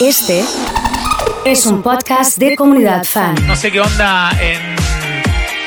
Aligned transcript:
Este 0.00 0.44
es 1.44 1.66
un 1.66 1.82
podcast 1.82 2.38
de 2.38 2.54
comunidad 2.54 3.04
fan. 3.04 3.34
No 3.46 3.56
sé 3.56 3.72
qué 3.72 3.80
onda 3.80 4.30
en 4.40 4.76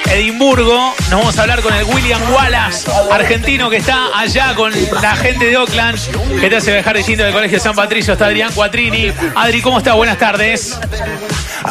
Edimburgo. 0.10 0.94
Nos 1.10 1.20
vamos 1.20 1.38
a 1.38 1.42
hablar 1.42 1.62
con 1.62 1.74
el 1.74 1.84
William 1.84 2.22
Wallace, 2.34 2.90
argentino 3.12 3.70
que 3.70 3.78
está 3.78 4.18
allá 4.18 4.56
con 4.56 4.72
la 5.02 5.16
gente 5.18 5.46
de 5.46 5.58
Oakland, 5.58 6.40
que 6.40 6.50
te 6.50 6.56
hace 6.56 6.72
viajar 6.72 6.96
distinto 6.96 7.24
del 7.24 7.34
Colegio 7.34 7.60
San 7.60 7.76
Patricio. 7.76 8.14
Está 8.14 8.28
Adrián 8.28 8.52
Cuatrini. 8.54 9.12
Adri, 9.36 9.62
¿cómo 9.62 9.80
estás? 9.80 9.96
Buenas 9.96 10.18
tardes. 10.18 10.80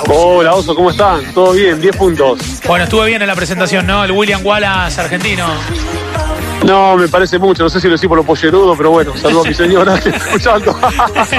Hola, 0.08 0.54
Oso, 0.54 0.74
¿cómo 0.74 0.90
están? 0.90 1.32
¿Todo 1.32 1.52
bien? 1.52 1.80
10 1.80 1.96
puntos. 1.96 2.38
Bueno, 2.66 2.84
estuve 2.84 3.06
bien 3.06 3.22
en 3.22 3.28
la 3.28 3.34
presentación, 3.34 3.86
¿no? 3.86 4.04
El 4.04 4.12
William 4.12 4.44
Wallace, 4.44 5.00
argentino. 5.00 5.46
No, 6.64 6.96
me 6.96 7.08
parece 7.08 7.38
mucho. 7.38 7.62
No 7.62 7.70
sé 7.70 7.80
si 7.80 7.88
lo 7.88 7.94
decís 7.94 8.08
por 8.08 8.18
lo 8.18 8.24
pollerudo, 8.24 8.76
pero 8.76 8.90
bueno, 8.90 9.16
saludo 9.16 9.42
a 9.42 9.48
mi 9.48 9.54
señora 9.54 9.98
que 9.98 10.10
está 10.10 10.24
escuchando. 10.24 10.78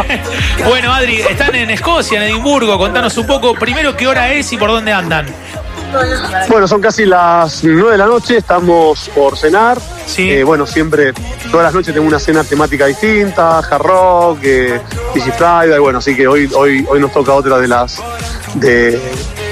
bueno, 0.67 0.93
Adri, 0.93 1.21
están 1.21 1.55
en 1.55 1.69
Escocia, 1.69 2.17
en 2.17 2.31
Edimburgo. 2.31 2.77
Contanos 2.77 3.17
un 3.17 3.27
poco, 3.27 3.53
primero, 3.53 3.95
qué 3.95 4.07
hora 4.07 4.31
es 4.33 4.51
y 4.51 4.57
por 4.57 4.69
dónde 4.69 4.91
andan. 4.91 5.27
Bueno, 6.47 6.67
son 6.67 6.81
casi 6.81 7.05
las 7.05 7.63
9 7.63 7.91
de 7.91 7.97
la 7.97 8.05
noche, 8.05 8.37
estamos 8.37 9.09
por 9.13 9.37
cenar. 9.37 9.77
Sí. 10.05 10.31
Eh, 10.31 10.43
bueno, 10.43 10.65
siempre, 10.65 11.13
todas 11.51 11.65
las 11.65 11.73
noches 11.73 11.93
tengo 11.93 12.07
una 12.07 12.19
cena 12.19 12.43
temática 12.43 12.85
distinta, 12.85 13.59
hard 13.59 13.81
rock, 13.81 14.39
eh, 14.43 14.81
Friday, 15.37 15.79
bueno, 15.79 15.99
así 15.99 16.15
que 16.15 16.27
hoy, 16.27 16.49
hoy, 16.55 16.85
hoy 16.89 16.99
nos 16.99 17.11
toca 17.11 17.33
otra 17.33 17.57
de 17.59 17.67
las 17.67 18.01
de, 18.55 19.01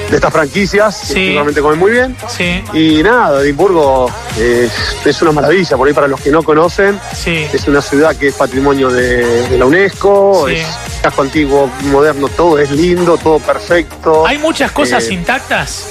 de 0.09 0.15
estas 0.15 0.33
franquicias, 0.33 0.95
Sí. 0.97 1.13
que 1.13 1.31
realmente 1.33 1.61
comen 1.61 1.77
muy 1.79 1.91
bien. 1.91 2.15
Sí, 2.27 2.63
Y 2.73 3.03
nada, 3.03 3.41
Edimburgo 3.43 4.09
eh, 4.37 4.67
es 5.05 5.21
una 5.21 5.31
maravilla, 5.31 5.77
por 5.77 5.87
ahí 5.87 5.93
para 5.93 6.07
los 6.07 6.19
que 6.19 6.31
no 6.31 6.41
conocen, 6.43 6.99
sí. 7.13 7.45
es 7.53 7.67
una 7.67 7.81
ciudad 7.81 8.15
que 8.15 8.29
es 8.29 8.35
patrimonio 8.35 8.89
de, 8.89 9.47
de 9.49 9.57
la 9.57 9.65
UNESCO, 9.65 10.47
es 10.47 10.65
casco 11.03 11.21
antiguo, 11.21 11.69
moderno, 11.83 12.27
todo 12.29 12.57
es 12.59 12.71
lindo, 12.71 13.17
todo 13.17 13.39
perfecto. 13.39 14.25
¿Hay 14.25 14.37
muchas 14.39 14.71
cosas 14.71 15.03
Eh, 15.07 15.13
intactas? 15.13 15.85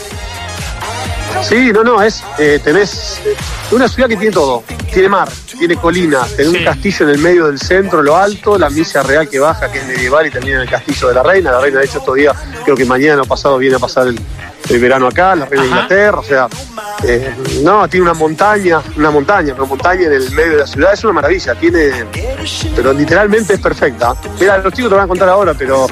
Sí, 1.49 1.71
no, 1.73 1.85
no, 1.85 2.03
es, 2.03 2.25
eh, 2.39 2.61
tenés 2.63 3.21
una 3.71 3.89
ciudad 3.89 4.09
que 4.09 4.17
tiene 4.17 4.33
todo. 4.33 4.65
Tiene 4.93 5.09
mar, 5.09 5.29
tiene 5.59 5.77
colina, 5.77 6.25
tiene 6.37 6.51
Sí. 6.51 6.57
un 6.59 6.65
castillo 6.65 7.07
en 7.09 7.15
el 7.15 7.19
medio 7.19 7.47
del 7.47 7.59
centro, 7.59 8.03
lo 8.03 8.17
alto, 8.17 8.59
la 8.59 8.69
misa 8.71 9.03
real 9.03 9.29
que 9.29 9.39
baja, 9.39 9.71
que 9.71 9.79
es 9.79 9.87
medieval 9.87 10.27
y 10.27 10.31
termina 10.31 10.57
en 10.57 10.63
el 10.63 10.71
castillo 10.71 11.09
de 11.09 11.15
la 11.15 11.23
reina. 11.23 11.53
La 11.53 11.61
reina, 11.61 11.79
de 11.79 11.85
hecho, 11.85 11.99
estos 11.99 12.15
días, 12.17 12.37
creo 12.65 12.75
que 12.77 12.85
mañana 12.85 13.23
o 13.23 13.25
pasado 13.25 13.59
viene 13.59 13.77
a 13.77 13.79
pasar 13.79 14.09
el, 14.09 14.19
el 14.69 14.79
verano 14.81 15.07
acá, 15.09 15.35
la 15.35 15.47
reina 15.47 15.63
de. 15.65 15.69
Inglaterra, 15.69 16.19
o 16.19 16.23
sea, 16.25 16.49
eh, 17.05 17.33
no, 17.63 17.89
tiene 17.89 18.05
una 18.05 18.15
montaña, 18.15 18.81
una 18.97 19.11
montaña, 19.11 19.55
una 19.55 19.65
montaña 19.65 20.03
en 20.07 20.13
el 20.13 20.31
medio 20.33 20.51
de 20.53 20.57
la 20.59 20.67
ciudad, 20.67 20.93
es 20.93 21.05
una 21.05 21.13
maravilla, 21.15 21.55
tiene, 21.55 21.91
pero 22.77 22.93
literalmente 22.93 23.55
es 23.55 23.61
perfecta. 23.61 24.15
Mira, 24.41 24.59
los 24.59 24.73
chicos 24.73 24.91
te 24.91 24.97
van 24.97 25.05
a 25.05 25.09
contar 25.09 25.29
ahora, 25.29 25.55
pero 25.55 25.87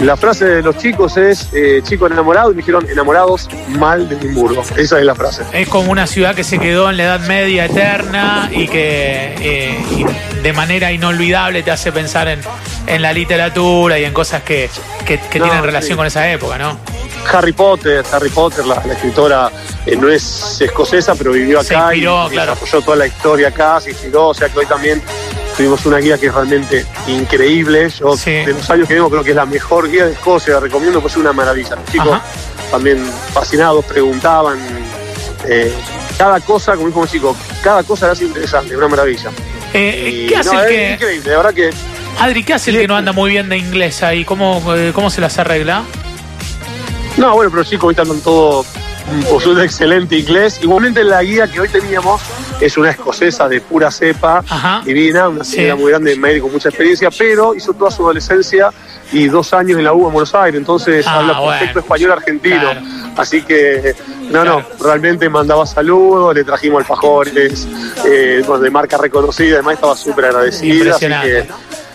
la 0.00 0.16
frase 0.16 0.44
de 0.46 0.62
los 0.62 0.76
chicos 0.78 1.16
es, 1.16 1.48
eh, 1.52 1.80
chicos 1.82 2.10
enamorados, 2.10 2.52
y 2.52 2.56
me 2.56 2.62
dijeron, 2.62 2.88
enamorados 2.88 3.48
mal 3.68 4.08
de 4.08 4.16
Edimburgo, 4.16 4.62
esa 4.76 4.98
es 4.98 5.04
la 5.04 5.14
frase. 5.14 5.42
Es 5.52 5.68
como 5.68 5.90
una 5.90 6.06
ciudad 6.06 6.34
que 6.34 6.44
se 6.44 6.58
quedó 6.58 6.88
en 6.90 6.96
la 6.96 7.04
Edad 7.04 7.20
Media 7.26 7.66
eterna 7.66 8.48
y 8.52 8.66
que 8.68 9.34
eh, 9.40 9.84
y 9.90 10.04
de 10.42 10.52
manera 10.52 10.90
inolvidable 10.92 11.62
te 11.62 11.70
hace 11.70 11.92
pensar 11.92 12.28
en, 12.28 12.40
en 12.86 13.02
la 13.02 13.12
literatura 13.12 13.98
y 13.98 14.04
en 14.04 14.12
cosas 14.12 14.42
que, 14.42 14.70
que- 15.06 15.18
que 15.18 15.38
No, 15.38 15.44
tienen 15.46 15.62
relación 15.64 15.92
sí. 15.92 15.96
con 15.96 16.06
esa 16.06 16.30
época, 16.30 16.58
¿no? 16.58 16.78
Harry 17.30 17.52
Potter, 17.52 18.04
Harry 18.12 18.28
Potter, 18.30 18.64
la, 18.66 18.82
la 18.86 18.92
escritora 18.94 19.50
eh, 19.86 19.96
no 19.96 20.08
es 20.08 20.60
escocesa, 20.60 21.14
pero 21.14 21.32
vivió 21.32 21.62
Se 21.62 21.74
acá 21.74 21.94
inspiró, 21.94 22.26
y, 22.26 22.30
claro. 22.30 22.54
desarrolló 22.54 22.84
toda 22.84 22.96
la 22.96 23.06
historia 23.06 23.48
acá, 23.48 23.80
se 23.80 23.90
inspiró, 23.90 24.28
o 24.28 24.34
sea 24.34 24.48
que 24.48 24.58
hoy 24.58 24.66
también 24.66 25.02
tuvimos 25.56 25.84
una 25.86 25.98
guía 25.98 26.18
que 26.18 26.26
es 26.26 26.34
realmente 26.34 26.84
increíble. 27.08 27.88
Yo 27.90 28.16
Sí. 28.16 28.30
de 28.30 28.52
los 28.54 28.68
años 28.70 28.88
que 28.88 28.94
vengo 28.94 29.08
creo 29.10 29.22
que 29.24 29.30
es 29.30 29.36
la 29.36 29.46
mejor 29.46 29.90
guía 29.90 30.06
de 30.06 30.12
Escocia, 30.12 30.54
la 30.54 30.60
recomiendo, 30.60 31.00
pues 31.00 31.12
es 31.14 31.18
una 31.20 31.32
maravilla. 31.32 31.76
Los 31.76 31.84
chicos 31.90 32.08
Ajá. 32.08 32.22
también 32.70 33.04
fascinados, 33.32 33.84
preguntaban. 33.84 34.58
eh, 35.48 35.72
cada 36.18 36.38
cosa, 36.40 36.74
como 36.74 36.86
dijo 36.86 37.00
un 37.00 37.08
chico, 37.08 37.36
cada 37.62 37.82
cosa 37.82 38.10
era 38.12 38.22
interesante, 38.22 38.76
una 38.76 38.86
maravilla. 38.88 39.30
Eh, 39.74 40.24
Y, 40.24 40.26
¿Qué 40.28 40.36
hace 40.36 40.54
no, 40.54 40.60
el 40.62 40.66
es 40.66 40.70
que, 40.70 40.92
increíble, 40.94 41.30
de 41.30 41.36
verdad 41.36 41.54
que 41.54 41.70
Adri, 42.20 42.44
qué 42.44 42.54
hace 42.54 42.70
el 42.70 42.78
que 42.78 42.86
no 42.86 42.94
anda 42.96 43.12
muy 43.12 43.30
bien 43.30 43.48
de 43.48 43.56
inglés 43.56 44.02
ahí? 44.02 44.24
¿Cómo, 44.24 44.62
cómo 44.94 45.10
se 45.10 45.20
las 45.20 45.38
arregla? 45.38 45.82
No, 47.22 47.34
bueno, 47.36 47.52
pero 47.52 47.62
chicos 47.62 47.84
ahorita 47.84 48.02
andan 48.02 48.20
todo 48.20 48.64
mm, 48.64 49.22
por 49.30 49.40
su 49.40 49.56
excelente 49.60 50.16
inglés. 50.18 50.58
Igualmente 50.60 51.04
la 51.04 51.22
guía 51.22 51.46
que 51.46 51.60
hoy 51.60 51.68
teníamos 51.68 52.20
es 52.60 52.76
una 52.76 52.90
escocesa 52.90 53.48
de 53.48 53.60
pura 53.60 53.92
cepa, 53.92 54.38
Ajá. 54.48 54.82
divina, 54.84 55.28
una 55.28 55.44
Sí. 55.44 55.52
señora 55.54 55.76
muy 55.76 55.90
grande, 55.92 56.16
médico 56.16 56.46
con 56.46 56.54
mucha 56.54 56.70
experiencia, 56.70 57.10
pero 57.16 57.54
hizo 57.54 57.74
toda 57.74 57.92
su 57.92 58.02
adolescencia 58.02 58.70
y 59.12 59.28
dos 59.28 59.52
años 59.52 59.78
en 59.78 59.84
la 59.84 59.92
UBA 59.92 60.08
en 60.08 60.12
Buenos 60.14 60.34
Aires, 60.34 60.58
entonces 60.58 61.06
Ah, 61.06 61.18
habla 61.20 61.34
perfecto 61.34 61.74
bueno. 61.74 61.80
español 61.80 62.10
argentino. 62.12 62.60
Claro. 62.60 62.80
Así 63.16 63.42
que, 63.42 63.94
no, 64.30 64.44
no, 64.44 64.62
realmente 64.80 65.28
mandaba 65.28 65.64
saludos, 65.64 66.34
le 66.34 66.42
trajimos 66.42 66.80
alfajores, 66.80 67.68
eh, 68.04 68.42
de 68.60 68.70
marca 68.70 68.96
reconocida, 68.98 69.54
además 69.56 69.74
estaba 69.74 69.96
súper 69.96 70.24
agradecida. 70.24 70.96
Así 70.96 71.06
que, 71.06 71.46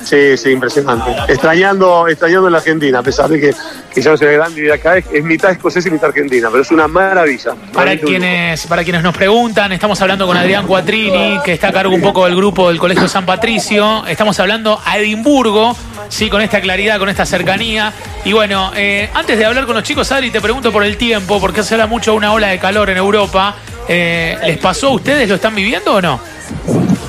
Sí, 0.07 0.37
sí, 0.37 0.51
impresionante. 0.51 1.11
Extrañando, 1.27 2.07
extrañando 2.07 2.49
la 2.49 2.59
Argentina, 2.59 2.99
a 2.99 3.03
pesar 3.03 3.27
de 3.27 3.41
que, 3.41 3.53
que 3.93 4.01
ya 4.01 4.11
no 4.11 4.17
soy 4.17 4.33
grande 4.35 4.65
y 4.65 4.69
acá, 4.69 4.97
es, 4.97 5.05
es 5.11 5.21
mitad 5.21 5.51
escocesa 5.51 5.89
y 5.89 5.91
mitad 5.91 6.07
argentina, 6.07 6.47
pero 6.49 6.63
es 6.63 6.71
una 6.71 6.87
maravilla. 6.87 7.55
Para 7.73 7.97
quienes, 7.97 8.65
para 8.67 8.85
quienes 8.85 9.03
nos 9.03 9.13
preguntan, 9.13 9.73
estamos 9.73 9.99
hablando 9.99 10.25
con 10.25 10.37
Adrián 10.37 10.65
Cuatrini, 10.65 11.39
que 11.43 11.51
está 11.51 11.67
a 11.67 11.71
cargo 11.73 11.93
un 11.93 11.99
poco 11.99 12.23
del 12.23 12.37
grupo 12.37 12.69
del 12.69 12.79
Colegio 12.79 13.09
San 13.09 13.25
Patricio. 13.25 14.05
Estamos 14.07 14.39
hablando 14.39 14.79
a 14.85 14.97
Edimburgo, 14.97 15.75
sí, 16.07 16.29
con 16.29 16.41
esta 16.41 16.61
claridad, 16.61 16.99
con 16.99 17.09
esta 17.09 17.25
cercanía. 17.25 17.91
Y 18.23 18.31
bueno, 18.31 18.71
eh, 18.77 19.09
antes 19.13 19.37
de 19.37 19.43
hablar 19.43 19.65
con 19.65 19.75
los 19.75 19.83
chicos, 19.83 20.09
Adri, 20.13 20.31
te 20.31 20.39
pregunto 20.39 20.71
por 20.71 20.85
el 20.85 20.95
tiempo, 20.95 21.41
porque 21.41 21.63
se 21.63 21.73
habla 21.73 21.87
mucho 21.87 22.11
de 22.11 22.17
una 22.17 22.31
ola 22.31 22.47
de 22.47 22.59
calor 22.59 22.89
en 22.89 22.95
Europa. 22.95 23.55
Eh, 23.89 24.37
¿Les 24.45 24.57
pasó 24.57 24.87
a 24.87 24.91
ustedes? 24.91 25.27
¿Lo 25.27 25.35
están 25.35 25.53
viviendo 25.53 25.95
o 25.95 26.01
no? 26.01 26.21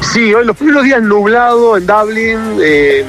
Sí, 0.01 0.33
hoy 0.33 0.45
los 0.45 0.57
primeros 0.57 0.85
días 0.85 1.03
nublado 1.03 1.77
en 1.77 1.87
Dublin, 1.87 2.59
eh, 2.63 3.05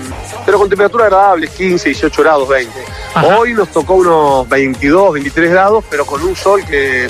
pero 0.45 0.57
con 0.59 0.69
temperaturas 0.69 1.05
agradables, 1.07 1.49
15, 1.51 1.89
18 1.89 2.21
grados, 2.23 2.49
20. 2.49 2.73
Ajá. 3.13 3.37
Hoy 3.37 3.53
nos 3.53 3.69
tocó 3.69 3.95
unos 3.95 4.47
22, 4.49 5.13
23 5.13 5.51
grados, 5.51 5.83
pero 5.89 6.05
con 6.05 6.21
un 6.23 6.35
sol 6.35 6.61
que 6.65 7.07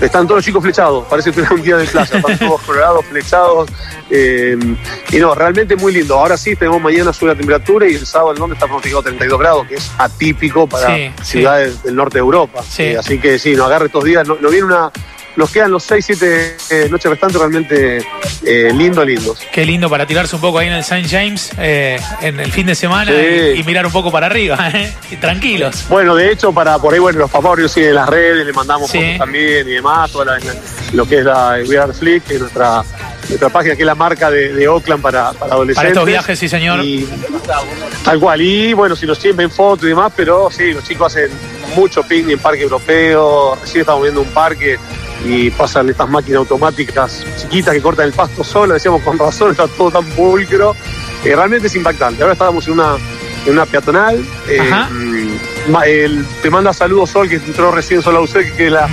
están 0.00 0.24
todos 0.26 0.38
los 0.38 0.44
chicos 0.44 0.62
flechados. 0.62 1.04
Parece 1.08 1.32
que 1.32 1.40
era 1.40 1.50
un 1.52 1.62
día 1.62 1.76
de 1.76 1.84
playa, 1.86 2.16
están 2.18 2.38
todos 2.38 2.60
colorados, 2.62 3.04
flechados. 3.06 3.68
eh, 4.10 4.56
y 5.10 5.16
no, 5.18 5.34
realmente 5.34 5.76
muy 5.76 5.92
lindo. 5.92 6.14
Ahora 6.18 6.36
sí, 6.36 6.56
tenemos 6.56 6.80
mañana 6.80 7.12
sube 7.12 7.30
la 7.30 7.36
temperatura 7.36 7.86
y 7.88 7.94
el 7.94 8.06
sábado 8.06 8.32
en 8.32 8.38
Londres 8.38 8.56
está 8.56 8.66
pronosticado 8.66 9.02
32 9.02 9.38
grados, 9.38 9.66
que 9.66 9.74
es 9.74 9.90
atípico 9.98 10.66
para 10.66 10.94
Sí, 10.96 11.10
sí. 11.22 11.24
ciudades 11.38 11.82
del 11.82 11.94
norte 11.96 12.14
de 12.14 12.20
Europa. 12.20 12.62
Sí. 12.68 12.84
Eh, 12.84 12.98
así 12.98 13.18
que 13.18 13.38
sí, 13.38 13.54
nos 13.54 13.66
agarre 13.66 13.86
estos 13.86 14.04
días. 14.04 14.26
No, 14.26 14.36
no 14.40 14.48
viene 14.48 14.66
una. 14.66 14.90
Nos 15.36 15.50
quedan 15.50 15.70
los 15.70 15.82
6, 15.84 16.04
7 16.06 16.56
eh, 16.70 16.88
noches 16.90 17.10
restantes 17.10 17.38
realmente 17.38 17.98
eh, 18.44 18.72
lindos, 18.74 19.06
lindos. 19.06 19.38
Qué 19.52 19.66
lindo 19.66 19.90
para 19.90 20.06
tirarse 20.06 20.34
un 20.34 20.40
poco 20.40 20.58
ahí 20.58 20.66
en 20.68 20.72
el 20.72 20.80
St. 20.80 21.06
James 21.08 21.50
eh, 21.58 22.00
en 22.22 22.40
el 22.40 22.50
fin 22.52 22.66
de 22.66 22.74
semana 22.74 23.12
Sí. 23.12 23.52
y, 23.56 23.60
y 23.60 23.62
mirar 23.64 23.84
un 23.84 23.92
poco 23.92 24.10
para 24.10 24.26
arriba, 24.26 24.70
¿eh? 24.74 24.92
Y 25.10 25.16
tranquilos. 25.16 25.84
Bueno, 25.90 26.14
de 26.14 26.32
hecho, 26.32 26.52
para 26.52 26.78
por 26.78 26.94
ahí, 26.94 27.00
bueno, 27.00 27.18
los 27.18 27.30
papás 27.30 27.70
siguen 27.70 27.90
en 27.90 27.94
las 27.96 28.08
redes, 28.08 28.46
le 28.46 28.52
mandamos 28.54 28.90
Sí. 28.90 28.98
fotos 28.98 29.18
también 29.18 29.68
y 29.68 29.72
demás, 29.72 30.10
toda 30.10 30.24
la- 30.24 30.38
lo 30.92 31.04
que 31.06 31.18
es 31.18 31.24
la 31.24 31.58
We 31.68 31.76
Are 31.78 31.92
Flick, 31.92 32.24
que 32.24 32.34
es 32.36 32.40
nuestra, 32.40 32.82
nuestra 33.28 33.48
página, 33.50 33.76
que 33.76 33.82
es 33.82 33.86
la 33.86 33.94
marca 33.94 34.30
de, 34.30 34.54
de 34.54 34.68
Oakland 34.68 35.02
para, 35.02 35.32
para 35.32 35.52
adolescentes. 35.52 35.76
Para 35.76 35.88
estos 35.88 36.06
viajes, 36.06 36.38
sí, 36.38 36.48
señor. 36.48 36.82
Y, 36.82 37.06
tal 38.04 38.18
cual, 38.20 38.40
y 38.40 38.72
bueno, 38.72 38.96
si 38.96 39.04
nos 39.04 39.18
siguen 39.18 39.36
ven 39.36 39.50
fotos 39.50 39.84
y 39.84 39.88
demás, 39.88 40.12
pero 40.16 40.48
sí, 40.50 40.72
los 40.72 40.82
chicos 40.84 41.08
hacen 41.14 41.30
mucho 41.74 42.02
picnic 42.04 42.36
en 42.36 42.38
parque 42.38 42.62
europeo, 42.62 43.56
recién 43.60 43.80
estamos 43.80 44.02
viendo 44.02 44.22
un 44.22 44.28
parque 44.28 44.78
y 45.24 45.50
pasan 45.50 45.88
estas 45.88 46.08
máquinas 46.08 46.38
automáticas 46.40 47.24
chiquitas 47.40 47.74
que 47.74 47.80
cortan 47.82 48.06
el 48.06 48.12
pasto 48.12 48.44
solo, 48.44 48.74
decíamos 48.74 49.02
con 49.02 49.18
razón, 49.18 49.50
está 49.52 49.66
todo 49.68 49.90
tan 49.90 50.04
pulcro, 50.10 50.74
Eh, 51.24 51.34
realmente 51.34 51.66
es 51.66 51.74
impactante. 51.74 52.22
Ahora 52.22 52.34
estábamos 52.34 52.66
en 52.68 52.74
una, 52.74 52.94
en 53.46 53.52
una 53.52 53.66
peatonal, 53.66 54.24
eh, 54.48 54.60
mm, 54.92 55.74
el- 55.84 56.24
te 56.42 56.50
manda 56.50 56.72
saludos 56.72 57.10
Sol, 57.10 57.28
que 57.28 57.36
entró 57.36 57.72
recién 57.72 58.00
Sol 58.02 58.14
Ausel, 58.16 58.52
que 58.52 58.66
es 58.66 58.72
la, 58.72 58.86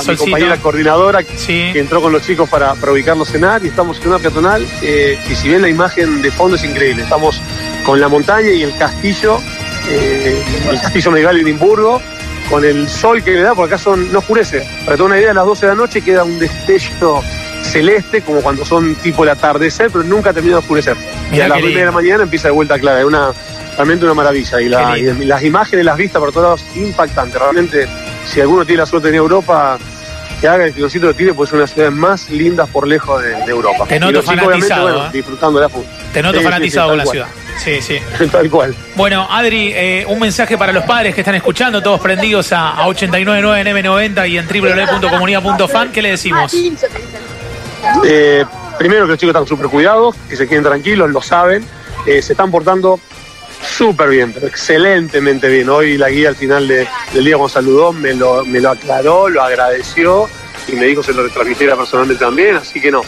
mi 0.00 0.16
compañera 0.16 0.56
coordinadora, 0.56 1.20
Sí. 1.36 1.70
que 1.72 1.78
entró 1.78 2.00
con 2.00 2.12
los 2.12 2.22
chicos 2.22 2.48
para, 2.48 2.74
para 2.74 2.90
ubicarlos 2.90 3.28
cenar 3.28 3.64
y 3.64 3.68
estamos 3.68 4.00
en 4.00 4.08
una 4.08 4.18
peatonal 4.18 4.66
eh, 4.82 5.20
y 5.30 5.34
si 5.36 5.50
ven 5.50 5.62
la 5.62 5.68
imagen 5.68 6.20
de 6.22 6.30
fondo 6.32 6.56
es 6.56 6.64
increíble. 6.64 7.02
Estamos 7.04 7.40
con 7.84 8.00
la 8.00 8.08
montaña 8.08 8.50
y 8.50 8.62
el 8.62 8.76
castillo, 8.76 9.38
eh, 9.88 10.42
el 10.70 10.80
castillo 10.80 11.10
medieval 11.12 11.36
de 11.36 11.42
Edimburgo, 11.42 12.02
con 12.50 12.64
el 12.64 12.88
sol 12.88 13.22
que 13.22 13.32
le 13.32 13.42
da, 13.42 13.54
porque 13.54 13.74
acá 13.74 13.82
son, 13.82 14.10
no 14.12 14.20
oscurece. 14.20 14.60
Para 14.84 14.96
tener 14.96 15.02
una 15.02 15.18
idea, 15.18 15.30
a 15.32 15.34
las 15.34 15.44
12 15.46 15.66
de 15.66 15.72
la 15.72 15.76
noche 15.76 16.00
queda 16.02 16.24
un 16.24 16.38
destello 16.38 17.20
celeste, 17.62 18.22
como 18.22 18.40
cuando 18.40 18.64
son 18.64 18.94
tipo 18.96 19.24
el 19.24 19.30
atardecer, 19.30 19.90
pero 19.90 20.04
nunca 20.04 20.32
termina 20.32 20.56
de 20.56 20.60
oscurecer. 20.60 20.96
y 21.32 21.40
a 21.40 21.48
las 21.48 21.56
qué 21.58 21.62
9 21.64 21.78
de 21.80 21.84
la 21.86 21.92
mañana 21.92 22.22
empieza 22.22 22.48
de 22.48 22.52
vuelta 22.52 22.78
clara. 22.78 23.00
Es 23.00 23.04
una, 23.06 23.32
realmente 23.76 24.04
una 24.04 24.14
maravilla. 24.14 24.60
Y, 24.60 24.68
la- 24.68 24.98
y 24.98 25.02
las 25.24 25.42
imágenes, 25.42 25.84
las 25.84 25.96
vistas 25.96 26.20
por 26.20 26.32
todos 26.32 26.44
lados, 26.60 26.64
impactantes. 26.76 27.38
Realmente, 27.38 27.86
si 28.26 28.40
alguno 28.40 28.64
tiene 28.64 28.80
la 28.82 28.86
suerte 28.86 29.10
de 29.10 29.16
a 29.16 29.18
Europa, 29.18 29.78
que 30.40 30.48
haga 30.48 30.64
el 30.66 30.72
kilocito 30.72 31.06
lo 31.06 31.14
tire, 31.14 31.34
pues 31.34 31.48
es 31.48 31.52
una 31.52 31.60
de 31.60 31.64
las 31.64 31.74
ciudades 31.74 31.94
más 31.96 32.30
lindas 32.30 32.68
por 32.70 32.86
lejos 32.86 33.20
de, 33.22 33.30
de 33.30 33.50
Europa. 33.50 33.84
Te 33.88 33.96
Y 33.96 33.98
noto 34.00 34.12
los 34.12 34.24
chicos, 34.24 34.38
obviamente, 34.46 34.68
fanatizado, 34.68 34.82
bueno, 34.94 35.06
¿eh? 35.06 35.10
disfrutando 35.12 35.58
de 35.60 35.66
la. 35.68 35.74
Te 36.12 36.22
noto 36.22 36.38
Sí, 36.38 36.44
fanatizado 36.44 36.86
sí, 36.86 36.90
con 36.90 36.98
la 36.98 37.06
ciudad. 37.06 37.26
Sí, 37.58 37.82
sí. 37.82 37.98
Tal 38.32 38.48
cual. 38.48 38.74
Bueno, 38.94 39.26
Adri, 39.30 39.72
eh, 39.74 40.04
un 40.08 40.18
mensaje 40.20 40.56
para 40.56 40.72
los 40.72 40.84
padres 40.84 41.14
que 41.14 41.20
están 41.22 41.34
escuchando, 41.34 41.82
todos 41.82 42.00
prendidos 42.00 42.52
a, 42.52 42.70
a 42.70 42.86
899 42.86 43.60
en 43.60 43.76
M90 43.84 44.28
y 44.30 44.38
en 44.38 44.46
www.comunidad.fan. 44.46 45.92
¿Qué 45.92 46.02
le 46.02 46.10
decimos? 46.10 46.52
Eh, 48.04 48.44
primero 48.78 49.04
que 49.06 49.10
los 49.10 49.18
chicos 49.18 49.34
están 49.34 49.46
súper 49.46 49.66
cuidados, 49.68 50.14
que 50.28 50.36
se 50.36 50.48
queden 50.48 50.64
tranquilos, 50.64 51.10
lo 51.10 51.20
saben. 51.22 51.64
Eh, 52.06 52.22
se 52.22 52.32
están 52.32 52.50
portando 52.50 52.98
súper 53.76 54.08
bien, 54.10 54.32
pero 54.32 54.46
excelentemente 54.46 55.48
bien. 55.48 55.68
Hoy 55.68 55.98
la 55.98 56.08
guía 56.10 56.28
al 56.28 56.36
final 56.36 56.68
de- 56.68 56.86
del 57.12 57.24
día 57.24 57.36
cuando 57.36 57.48
saludó 57.48 57.92
me 57.92 58.14
lo, 58.14 58.44
me 58.44 58.60
lo 58.60 58.70
aclaró, 58.70 59.28
lo 59.28 59.42
agradeció 59.42 60.28
y 60.68 60.72
me 60.72 60.86
dijo 60.86 61.00
que 61.02 61.08
se 61.08 61.12
lo 61.14 61.24
retransmitiera 61.24 61.76
personalmente 61.76 62.24
también, 62.24 62.56
así 62.56 62.80
que 62.80 62.90
no. 62.90 63.02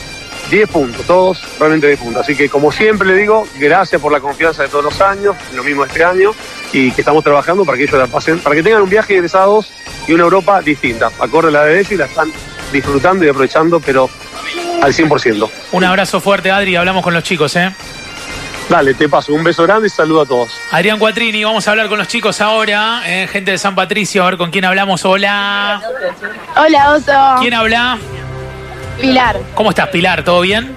10 0.50 0.69
puntos, 0.69 1.06
todos 1.06 1.43
realmente 1.58 1.87
10 1.87 2.00
puntos. 2.00 2.23
Así 2.23 2.35
que 2.35 2.49
como 2.49 2.73
siempre 2.73 3.06
le 3.06 3.14
digo, 3.14 3.47
gracias 3.58 4.00
por 4.00 4.11
la 4.12 4.20
confianza 4.20 4.64
de 4.64 4.69
todos 4.69 4.85
los 4.85 5.00
años, 5.00 5.37
lo 5.55 5.62
mismo 5.62 5.85
este 5.85 6.05
año, 6.05 6.32
y 6.73 6.91
que 6.91 7.02
estamos 7.02 7.23
trabajando 7.23 7.64
para 7.64 7.79
que 7.79 7.85
ellos 7.85 7.99
la 7.99 8.08
pasen, 8.08 8.41
para 8.41 8.56
que 8.56 8.62
tengan 8.62 8.82
un 8.82 8.91
viaje 8.91 9.14
egresados 9.14 9.70
y 10.06 10.12
una 10.12 10.25
Europa 10.25 10.61
distinta, 10.61 11.11
acorde 11.20 11.49
a 11.49 11.52
la 11.52 11.64
de 11.64 11.87
y 11.88 11.97
la 11.97 12.06
están 12.06 12.32
disfrutando 12.73 13.25
y 13.25 13.29
aprovechando, 13.29 13.81
pero 13.81 14.11
al 14.82 14.93
100%. 14.93 15.50
Un 15.73 15.85
abrazo 15.85 16.20
fuerte, 16.20 16.50
Adri, 16.50 16.76
hablamos 16.76 17.05
con 17.05 17.14
los 17.14 17.23
chicos, 17.23 17.55
¿eh? 17.56 17.73
Dale, 18.69 18.94
te 18.94 19.08
paso 19.08 19.35
un 19.35 19.43
beso 19.43 19.64
grande 19.64 19.88
y 19.88 19.91
saludo 19.91 20.23
a 20.23 20.26
todos. 20.26 20.52
Adrián 20.70 20.99
Cuatrini, 21.00 21.43
vamos 21.43 21.67
a 21.67 21.73
hablar 21.73 21.88
con 21.88 21.99
los 21.99 22.06
chicos 22.06 22.41
ahora, 22.41 23.02
¿eh? 23.05 23.26
gente 23.26 23.50
de 23.50 23.58
San 23.58 23.75
Patricio, 23.75 24.23
a 24.23 24.26
ver 24.26 24.37
con 24.37 24.50
quién 24.50 24.64
hablamos. 24.64 25.05
Hola. 25.05 25.82
Hola, 26.56 26.93
Oso. 26.93 27.41
¿Quién 27.41 27.55
habla? 27.55 27.99
Pilar. 29.00 29.38
¿Cómo 29.54 29.70
estás, 29.70 29.88
Pilar? 29.88 30.22
¿Todo 30.25 30.40
bien? 30.40 30.75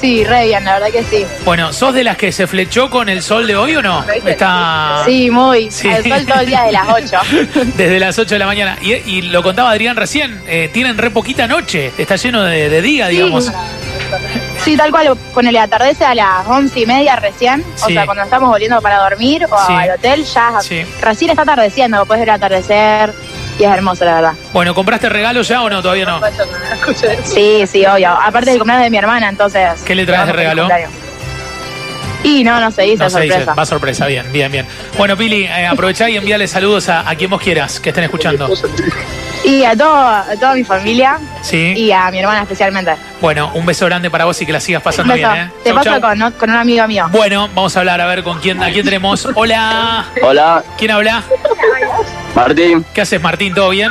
Sí, 0.00 0.24
re 0.24 0.46
bien, 0.46 0.64
la 0.64 0.74
verdad 0.74 0.88
que 0.88 1.04
sí. 1.04 1.24
Bueno, 1.44 1.72
¿sos 1.72 1.94
de 1.94 2.04
las 2.04 2.16
que 2.16 2.32
se 2.32 2.46
flechó 2.46 2.90
con 2.90 3.08
el 3.08 3.22
sol 3.22 3.46
de 3.46 3.56
hoy 3.56 3.76
o 3.76 3.82
no? 3.82 4.04
Está 4.26 5.02
Sí, 5.06 5.30
muy. 5.30 5.70
Sí. 5.70 5.88
Al 5.88 6.02
sol 6.02 6.26
todo 6.26 6.40
el 6.40 6.46
día 6.46 6.62
de 6.64 6.72
las 6.72 6.88
8. 6.88 7.16
desde 7.76 8.00
las 8.00 8.18
8 8.18 8.34
de 8.34 8.38
la 8.38 8.46
mañana. 8.46 8.76
Y, 8.82 8.92
y 8.92 9.22
lo 9.22 9.42
contaba 9.42 9.70
Adrián 9.70 9.96
recién, 9.96 10.42
eh, 10.46 10.68
tienen 10.72 10.98
re 10.98 11.10
poquita 11.10 11.46
noche, 11.46 11.92
está 11.96 12.16
lleno 12.16 12.42
de, 12.42 12.68
de 12.68 12.82
día, 12.82 13.06
digamos. 13.08 13.50
Sí, 14.62 14.76
tal 14.76 14.90
cual. 14.90 15.16
Ponele, 15.32 15.58
atardece 15.60 16.04
a 16.04 16.14
las 16.14 16.46
once 16.46 16.80
y 16.80 16.86
media 16.86 17.16
recién. 17.16 17.64
O 17.82 17.86
sea, 17.86 18.04
cuando 18.04 18.24
estamos 18.24 18.48
volviendo 18.50 18.80
para 18.82 18.98
dormir 18.98 19.46
o 19.50 19.66
Sí. 19.66 19.72
al 19.72 19.90
hotel, 19.92 20.24
ya 20.24 20.60
Sí. 20.60 20.82
recién 21.00 21.30
está 21.30 21.42
atardeciendo. 21.42 22.04
Puedes 22.04 22.20
ver 22.22 22.28
el 22.30 22.34
atardecer 22.34 23.14
y 23.58 23.64
es 23.64 23.70
hermoso, 23.70 24.04
la 24.04 24.14
verdad. 24.14 24.32
Bueno, 24.52 24.74
¿compraste 24.74 25.08
regalo 25.08 25.42
ya 25.42 25.62
o 25.62 25.70
no? 25.70 25.80
Todavía 25.82 26.04
no. 26.06 26.20
Sí, 27.24 27.66
sí, 27.66 27.84
obvio. 27.86 28.10
Aparte 28.10 28.50
del 28.50 28.58
cumpleaños 28.58 28.84
de 28.84 28.90
mi 28.90 28.98
hermana, 28.98 29.28
entonces. 29.28 29.80
¿Qué 29.84 29.94
le 29.94 30.04
traes 30.06 30.26
de 30.26 30.32
regalo? 30.32 30.68
Y 32.22 32.42
no, 32.42 32.58
no 32.58 32.70
se 32.70 32.82
dice, 32.82 33.04
No 33.04 33.10
se 33.10 33.20
dice, 33.20 33.44
va 33.44 33.66
sorpresa, 33.66 34.06
bien, 34.06 34.32
bien, 34.32 34.50
bien. 34.50 34.66
Bueno, 34.96 35.14
Pili, 35.14 35.44
eh, 35.44 35.66
aprovechá 35.66 36.08
y 36.08 36.16
envíale 36.16 36.48
saludos 36.48 36.88
a, 36.88 37.06
a 37.08 37.14
quien 37.16 37.28
vos 37.28 37.40
quieras 37.40 37.78
que 37.80 37.90
estén 37.90 38.04
escuchando. 38.04 38.48
Y 39.44 39.62
a, 39.62 39.76
todo, 39.76 39.94
a 39.94 40.24
toda 40.40 40.54
mi 40.54 40.64
familia 40.64 41.18
Sí. 41.42 41.74
y 41.76 41.92
a 41.92 42.10
mi 42.10 42.20
hermana 42.20 42.40
especialmente. 42.40 42.94
Bueno, 43.20 43.50
un 43.52 43.66
beso 43.66 43.84
grande 43.84 44.10
para 44.10 44.24
vos 44.24 44.40
y 44.40 44.46
que 44.46 44.52
la 44.54 44.60
sigas 44.60 44.80
pasando 44.82 45.12
beso. 45.12 45.30
bien, 45.30 45.44
¿eh? 45.48 45.50
Te 45.62 45.68
Chau, 45.68 45.76
paso 45.76 45.90
chau. 45.90 46.00
con, 46.00 46.30
con 46.32 46.48
un 46.50 46.56
amigo 46.56 46.86
mío. 46.88 47.06
Bueno, 47.12 47.46
vamos 47.54 47.76
a 47.76 47.80
hablar 47.80 48.00
a 48.00 48.06
ver 48.06 48.22
con 48.22 48.40
quién, 48.40 48.62
a 48.62 48.70
quién 48.72 48.86
tenemos. 48.86 49.28
Hola, 49.34 50.06
Hola, 50.22 50.64
¿quién 50.78 50.92
habla? 50.92 51.22
Martín. 52.34 52.84
¿Qué 52.92 53.00
haces, 53.00 53.20
Martín? 53.20 53.54
¿Todo 53.54 53.70
bien? 53.70 53.90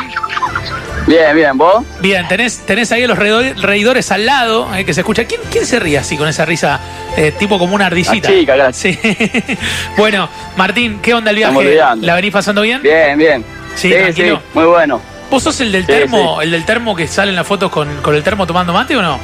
Bien, 1.07 1.35
bien, 1.35 1.57
¿vos? 1.57 1.83
Bien, 1.99 2.27
tenés, 2.27 2.59
tenés 2.65 2.91
ahí 2.91 3.03
a 3.03 3.07
los 3.07 3.17
reido- 3.17 3.53
reidores 3.61 4.11
al 4.11 4.25
lado, 4.25 4.73
eh, 4.75 4.85
que 4.85 4.93
se 4.93 5.01
escucha. 5.01 5.25
¿Quién, 5.25 5.41
quién 5.51 5.65
se 5.65 5.79
ríe 5.79 5.97
así 5.97 6.17
con 6.17 6.27
esa 6.27 6.45
risa, 6.45 6.79
eh, 7.17 7.33
tipo 7.37 7.59
como 7.59 7.75
una 7.75 7.87
ardillita? 7.87 8.29
La 8.29 8.71
chica. 8.71 8.73
Sí. 8.73 8.97
bueno, 9.97 10.29
Martín, 10.55 10.99
¿qué 11.01 11.13
onda 11.13 11.31
el 11.31 11.37
viaje? 11.37 11.79
¿La 12.01 12.15
venís 12.15 12.31
pasando 12.31 12.61
bien? 12.61 12.81
Bien, 12.81 13.17
bien. 13.17 13.45
Sí, 13.75 13.89
sí, 13.89 13.95
tranquilo. 13.97 14.41
muy 14.53 14.65
bueno. 14.65 15.01
¿Vos 15.29 15.43
sos 15.43 15.59
el 15.61 15.71
del 15.71 15.81
Sí, 15.85 15.91
termo, 15.91 16.41
el 16.41 16.51
del 16.51 16.63
termo 16.63 16.95
que 16.95 17.07
sale 17.07 17.31
en 17.31 17.35
las 17.35 17.47
fotos 17.47 17.71
con, 17.71 17.89
con 18.01 18.13
el 18.15 18.23
termo 18.23 18.45
tomando 18.45 18.71
mate 18.71 18.95
o 18.95 19.01
no? 19.01 19.19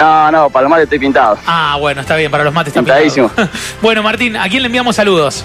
No, 0.00 0.30
no, 0.30 0.50
para 0.50 0.64
lo 0.64 0.68
mal 0.68 0.82
estoy 0.82 0.98
pintado. 0.98 1.38
Ah, 1.46 1.76
bueno, 1.78 2.00
está 2.02 2.16
bien, 2.16 2.30
para 2.30 2.44
los 2.44 2.52
mates 2.52 2.68
está 2.72 2.80
Pintadísimo. 2.80 3.28
pintado. 3.28 3.48
bueno, 3.82 4.02
Martín, 4.02 4.36
¿a 4.36 4.48
quién 4.48 4.62
le 4.62 4.66
enviamos 4.66 4.96
saludos? 4.96 5.44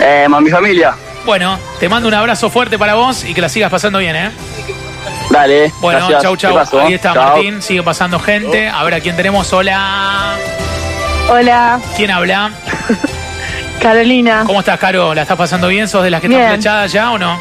Eh, 0.00 0.26
a 0.30 0.40
mi 0.40 0.50
familia. 0.50 0.94
Bueno, 1.24 1.58
te 1.80 1.88
mando 1.88 2.08
un 2.08 2.14
abrazo 2.14 2.50
fuerte 2.50 2.78
para 2.78 2.94
vos 2.94 3.24
y 3.24 3.32
que 3.34 3.40
la 3.40 3.48
sigas 3.48 3.70
pasando 3.70 3.98
bien, 3.98 4.14
¿eh? 4.14 4.30
Dale. 5.30 5.72
Bueno, 5.80 6.00
gracias. 6.08 6.22
chau, 6.22 6.36
chau. 6.36 6.80
Ahí 6.82 6.94
está 6.94 7.14
Chau. 7.14 7.22
Martín, 7.24 7.62
sigue 7.62 7.82
pasando 7.82 8.18
gente. 8.20 8.68
A 8.68 8.82
ver 8.84 8.94
a 8.94 9.00
quién 9.00 9.16
tenemos. 9.16 9.52
Hola. 9.52 10.36
Hola, 11.30 11.80
¿Quién 11.96 12.10
habla? 12.10 12.50
Carolina. 13.80 14.44
¿Cómo 14.46 14.60
estás, 14.60 14.78
Caro? 14.78 15.14
¿La 15.14 15.22
estás 15.22 15.36
pasando 15.38 15.68
bien? 15.68 15.88
¿Sos 15.88 16.02
de 16.04 16.10
las 16.10 16.20
que 16.20 16.26
están 16.26 16.40
Bien. 16.40 16.52
flechadas 16.54 16.92
ya 16.92 17.10
o 17.12 17.18
no? 17.18 17.38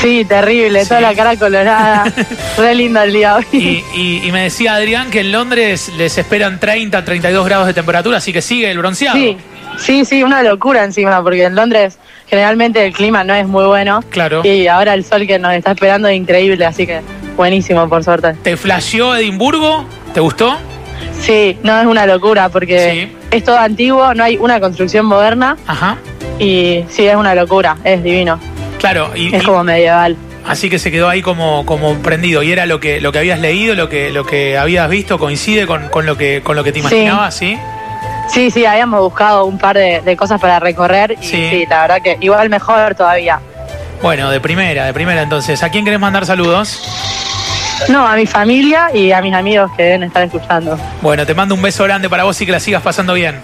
Sí, 0.00 0.24
terrible, 0.24 0.82
Sí. 0.82 0.88
toda 0.88 1.00
la 1.00 1.14
cara 1.14 1.36
colorada. 1.36 2.04
Re 2.56 2.74
lindo 2.76 3.02
el 3.02 3.12
día 3.12 3.36
hoy. 3.36 3.46
Y, 3.52 3.84
y- 3.94 4.20
y 4.24 4.32
me 4.32 4.44
decía 4.44 4.74
Adrián 4.74 5.10
que 5.10 5.20
en 5.20 5.32
Londres 5.32 5.90
les 5.96 6.16
esperan 6.16 6.58
30, 6.60 7.04
32 7.04 7.44
grados 7.44 7.66
de 7.66 7.74
temperatura, 7.74 8.18
así 8.18 8.32
que 8.32 8.40
sigue 8.40 8.70
el 8.70 8.78
bronceado. 8.78 9.16
Sí, 9.16 9.36
sí, 9.78 10.04
sí, 10.04 10.22
una 10.22 10.42
locura 10.44 10.84
encima, 10.84 11.22
porque 11.22 11.44
en 11.44 11.56
Londres 11.56 11.98
generalmente 12.30 12.86
el 12.86 12.92
clima 12.92 13.24
no 13.24 13.34
es 13.34 13.46
muy 13.46 13.64
bueno. 13.64 14.02
Claro. 14.08 14.40
Y 14.44 14.66
ahora 14.68 14.94
el 14.94 15.04
sol 15.04 15.26
que 15.26 15.38
nos 15.38 15.52
está 15.52 15.72
esperando 15.72 16.08
es 16.08 16.16
increíble, 16.16 16.64
así 16.64 16.86
que 16.86 17.00
buenísimo, 17.36 17.88
por 17.88 18.02
suerte. 18.04 18.34
¿Te 18.42 18.56
flasheó 18.56 19.14
Edimburgo? 19.16 19.84
¿Te 20.14 20.20
gustó? 20.20 20.56
Sí, 21.20 21.58
no 21.62 21.78
es 21.78 21.86
una 21.86 22.06
locura, 22.06 22.48
porque 22.48 23.08
Sí. 23.10 23.16
es 23.30 23.44
todo 23.44 23.58
antiguo, 23.58 24.14
no 24.14 24.24
hay 24.24 24.36
una 24.38 24.60
construcción 24.60 25.04
moderna. 25.06 25.56
Ajá. 25.66 25.98
Y 26.38 26.84
sí, 26.88 27.06
es 27.06 27.16
una 27.16 27.34
locura, 27.34 27.76
es 27.84 28.02
divino. 28.02 28.40
Claro, 28.78 29.10
y, 29.14 29.34
Es 29.34 29.42
y- 29.42 29.46
como 29.46 29.62
medieval. 29.64 30.16
así 30.46 30.70
que 30.70 30.78
se 30.78 30.90
quedó 30.90 31.08
ahí 31.08 31.20
como, 31.20 31.66
como 31.66 31.94
prendido. 31.96 32.42
¿Y 32.42 32.50
era 32.52 32.64
lo 32.64 32.80
que, 32.80 33.00
lo 33.00 33.12
que 33.12 33.18
habías 33.18 33.38
leído, 33.40 33.74
lo 33.74 33.88
que, 33.90 34.10
lo 34.10 34.24
que 34.24 34.56
habías 34.56 34.88
visto? 34.88 35.18
¿Coincide 35.18 35.66
con, 35.66 35.88
con 35.88 36.06
lo, 36.06 36.16
que, 36.16 36.40
con 36.42 36.56
lo 36.56 36.64
que 36.64 36.72
te 36.72 36.78
imaginabas? 36.78 37.36
Sí. 37.36 37.56
Sí, 37.56 37.58
sí, 38.28 38.64
habíamos 38.64 39.00
buscado 39.00 39.44
un 39.44 39.58
par 39.58 39.76
de, 39.76 40.00
de 40.02 40.16
cosas 40.16 40.40
para 40.40 40.58
recorrer 40.60 41.12
y 41.20 41.24
Sí. 41.24 41.48
sí. 41.50 41.66
la 41.68 41.82
verdad 41.82 42.02
que 42.02 42.16
igual 42.20 42.48
mejor 42.48 42.94
todavía. 42.94 43.40
Bueno, 44.02 44.30
de 44.30 44.40
primera, 44.40 44.86
de 44.86 44.94
primera 44.94 45.22
entonces. 45.22 45.62
¿A 45.62 45.68
quién 45.68 45.84
querés 45.84 46.00
mandar 46.00 46.24
saludos? 46.26 46.82
No, 47.88 48.06
a 48.06 48.14
mi 48.16 48.26
familia 48.26 48.90
y 48.94 49.12
a 49.12 49.20
mis 49.22 49.34
amigos 49.34 49.70
que 49.76 49.82
deben 49.82 50.02
estar 50.04 50.22
escuchando. 50.22 50.78
Bueno, 51.02 51.24
te 51.26 51.34
mando 51.34 51.54
un 51.54 51.62
beso 51.62 51.84
grande 51.84 52.08
para 52.08 52.24
vos 52.24 52.40
y 52.40 52.46
que 52.46 52.52
la 52.52 52.60
sigas 52.60 52.82
pasando 52.82 53.14
bien. 53.14 53.40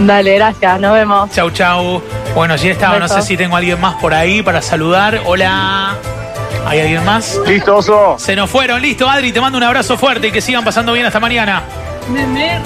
Dale, 0.00 0.34
gracias, 0.34 0.80
nos 0.80 0.92
vemos. 0.92 1.30
Chau, 1.30 1.50
chau. 1.50 2.02
Bueno, 2.34 2.56
ya 2.56 2.70
estaba. 2.70 2.98
No 2.98 3.08
sé 3.08 3.22
si 3.22 3.36
tengo 3.36 3.54
a 3.54 3.58
alguien 3.58 3.80
más 3.80 3.94
por 3.96 4.12
ahí 4.12 4.42
para 4.42 4.60
saludar. 4.60 5.20
Hola. 5.24 5.94
¿Hay 6.66 6.80
alguien 6.80 7.04
más? 7.04 7.38
Listo, 7.46 7.76
oso. 7.76 8.16
Se 8.18 8.34
nos 8.34 8.50
fueron. 8.50 8.82
Listo, 8.82 9.08
Adri. 9.08 9.32
Te 9.32 9.40
mando 9.40 9.58
un 9.58 9.64
abrazo 9.64 9.96
fuerte 9.96 10.28
y 10.28 10.32
que 10.32 10.40
sigan 10.40 10.64
pasando 10.64 10.92
bien 10.92 11.06
hasta 11.06 11.20
mañana. 11.20 11.62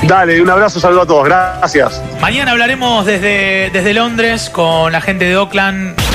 Dale, 0.02 0.40
un 0.40 0.50
abrazo, 0.50 0.80
saludo 0.80 1.02
a 1.02 1.06
todos. 1.06 1.24
Gracias. 1.24 2.02
Mañana 2.20 2.52
hablaremos 2.52 3.06
desde, 3.06 3.70
desde 3.72 3.94
Londres 3.94 4.50
con 4.50 4.92
la 4.92 5.00
gente 5.00 5.26
de 5.26 5.36
Oakland. 5.36 6.07